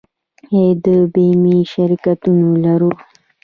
آیا 0.57 0.73
د 0.83 0.87
بیمې 1.13 1.57
شرکتونه 1.71 2.47
لرو؟ 2.63 2.91